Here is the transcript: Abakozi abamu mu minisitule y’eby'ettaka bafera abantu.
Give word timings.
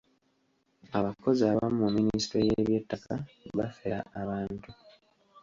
Abakozi 0.97 1.41
abamu 1.51 1.77
mu 1.83 1.87
minisitule 1.97 2.43
y’eby'ettaka 2.49 3.13
bafera 3.57 3.99
abantu. 4.21 4.67